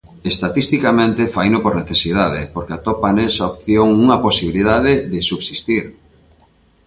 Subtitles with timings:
[0.31, 5.83] Estatisticamente faino por necesidade, porque atopa nesa opción unha posibilidade de subsistir.